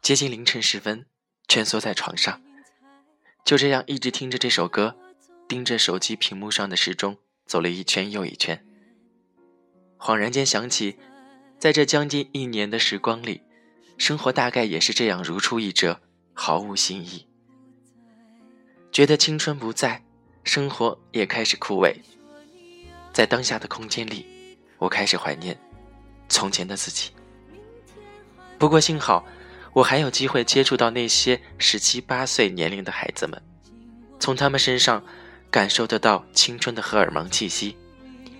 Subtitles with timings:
[0.00, 1.04] 接近凌晨时分，
[1.48, 2.40] 蜷缩在床上，
[3.44, 4.96] 就这样一直听着这首歌，
[5.46, 8.64] 盯着手机屏幕上的时钟，走了一圈又一圈。
[9.98, 10.96] 恍然间想起，
[11.58, 13.42] 在这将近一年的时光里，
[13.98, 16.00] 生活大概也是这样如出一辙，
[16.32, 17.28] 毫无新意。
[18.90, 20.02] 觉得青春不在，
[20.44, 21.94] 生活也开始枯萎。
[23.12, 25.60] 在当下的空间里，我开始怀念
[26.28, 27.10] 从前的自己。
[28.58, 29.24] 不过幸好。
[29.74, 33.40] 我还有机会接触到那些十七八岁年龄的孩子们，
[34.18, 35.04] 从他们身上
[35.52, 37.76] 感受得到青春的荷尔蒙气息，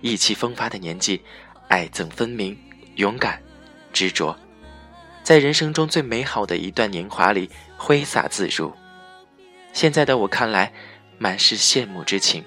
[0.00, 1.20] 意气风发的年纪，
[1.66, 2.56] 爱憎分明，
[2.96, 3.42] 勇敢，
[3.92, 4.36] 执着，
[5.24, 8.72] 在人生中最美好的一段年华里挥洒自如。
[9.72, 10.72] 现在的我看来，
[11.18, 12.44] 满是羡慕之情。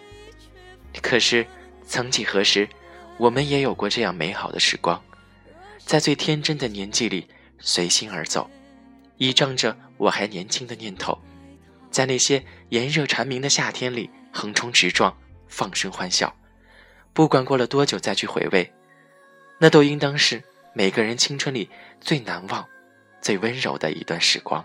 [1.02, 1.46] 可是，
[1.86, 2.70] 曾几何时，
[3.18, 5.04] 我们也有过这样美好的时光，
[5.88, 7.26] 在最天真的年纪里
[7.60, 8.50] 随心而走。
[9.16, 11.18] 依仗着我还年轻的念头，
[11.90, 16.36] 在那些炎热蝉鸣的夏天里横冲直撞，放声欢笑。
[17.14, 18.70] 不管过了多久再去回味，
[19.60, 20.44] 那都应当是
[20.74, 21.70] 每个人青春里
[22.02, 22.68] 最难忘、
[23.22, 24.64] 最温柔的一段时光。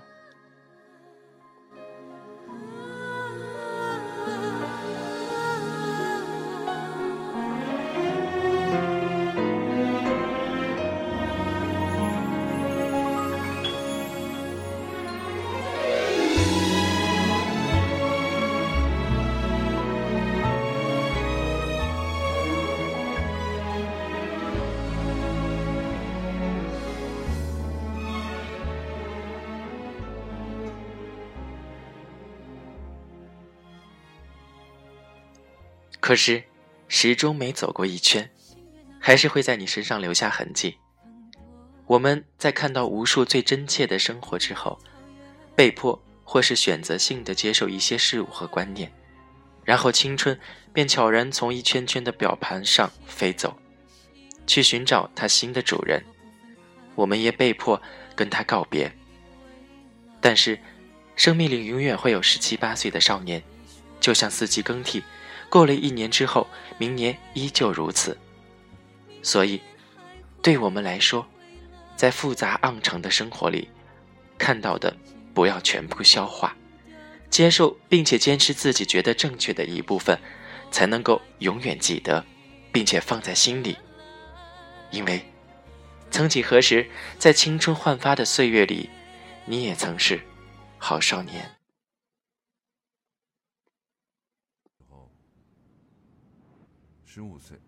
[36.03, 36.43] 可是，
[36.89, 38.29] 时钟每走过一圈，
[38.99, 40.77] 还是会在你身上留下痕迹。
[41.87, 44.81] 我们在看到无数最真切的生活之后，
[45.55, 48.93] 被迫或是选择性的接受一些事物和观念，
[49.65, 50.37] 然后青春
[50.73, 53.57] 便悄然从一圈圈的表盘上飞走，
[54.45, 56.03] 去寻找它新的主人。
[56.97, 57.81] 我们也被迫
[58.17, 58.93] 跟他告别。
[60.21, 60.59] 但是，
[61.15, 63.41] 生命里永远会有十七八岁的少年，
[64.01, 65.05] 就像四季更替。
[65.53, 66.47] 过了一年之后，
[66.79, 68.17] 明年依旧如此。
[69.23, 69.61] 所以，
[70.41, 71.27] 对我们来说，
[71.95, 73.69] 在复杂盎长的生活里，
[74.39, 74.97] 看到的
[75.35, 76.57] 不要全部消化，
[77.29, 80.19] 接受并且坚持自己觉得正确的一部分，
[80.71, 82.25] 才能够永远记得，
[82.73, 83.77] 并且放在心里。
[84.91, 85.23] 因为，
[86.11, 88.89] 曾几何时，在青春焕发的岁月里，
[89.45, 90.23] 你也曾是
[90.79, 91.62] 好少年。
[97.15, 97.59] 十五岁。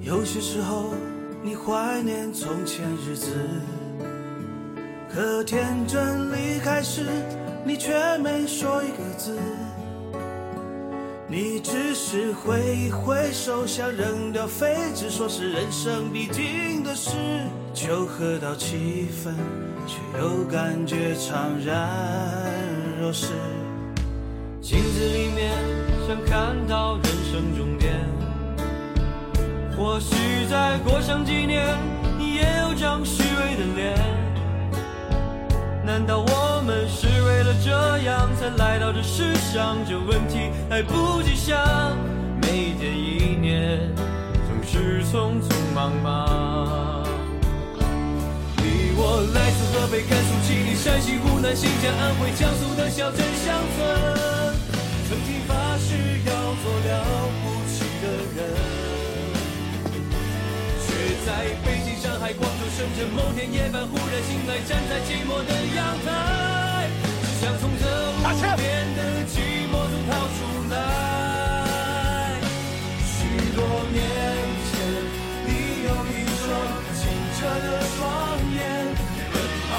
[0.00, 0.92] 有些时候，
[1.40, 3.30] 你怀念从前日子，
[5.08, 7.06] 可天真离开时，
[7.64, 9.38] 你却没说一个字。
[11.30, 17.10] 你只是挥一挥手，想扔掉废纸，说是人生必经的事。
[17.74, 19.36] 酒喝到七分，
[19.86, 21.86] 却又感觉怅然
[22.98, 23.26] 若失。
[24.62, 25.52] 镜子里面
[26.06, 27.92] 想看到人生终点，
[29.76, 30.16] 或许
[30.50, 31.76] 再过上几年，
[32.18, 33.94] 你也有张虚伪的脸。
[35.84, 36.27] 难道我
[38.56, 39.76] 来到这世上？
[39.88, 41.58] 这问题来不及想，
[42.42, 43.78] 每天一年
[44.46, 47.04] 总是匆匆忙忙。
[48.58, 54.56] 你我来自河北、甘肃、吉林、山西、湖南、新疆、安徽、江苏的小镇乡村，
[55.08, 55.94] 曾经发誓
[56.26, 56.32] 要
[56.62, 58.04] 做了不起的
[58.36, 58.38] 人，
[60.84, 60.86] 却
[61.26, 61.28] 在
[61.64, 62.66] 北京、上海、广州。
[62.78, 66.86] 深圳某天夜半忽然醒来，站在寂寞的阳台，
[67.22, 67.74] 只想从
[68.34, 68.66] 这无边
[68.96, 69.34] 的寂
[69.70, 70.38] 寞中逃出
[70.70, 70.74] 来。
[73.04, 73.16] 许
[73.54, 73.58] 多
[73.92, 73.96] 年
[74.68, 74.72] 前，
[75.46, 75.48] 你
[75.84, 76.44] 有一双
[76.94, 77.00] 清
[77.38, 77.66] 澈的
[77.96, 77.98] 双
[78.54, 78.56] 眼，
[79.32, 79.34] 奔
[79.68, 79.70] 跑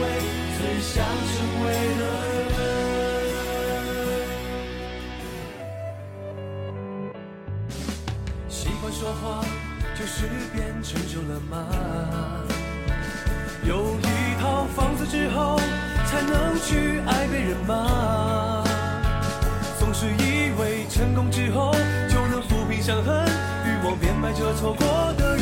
[0.00, 0.02] 为
[0.58, 1.34] 最想成
[1.64, 1.66] 为
[1.98, 2.02] 的
[2.50, 2.54] 人。
[8.48, 9.24] 喜欢说话
[9.98, 11.54] 就是变成熟了吗？
[13.64, 15.58] 有一套房子之后
[16.06, 18.62] 才能去爱别人吗？
[19.78, 21.72] 总是以为成功之后
[22.08, 23.26] 就能抚平伤痕，
[23.64, 25.35] 欲望变卖着错过的。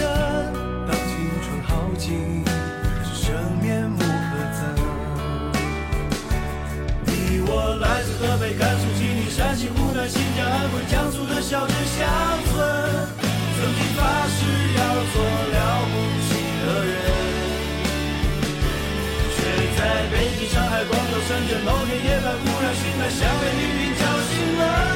[21.26, 24.94] 趁着某天夜晚忽然醒来，想被黎明叫醒了。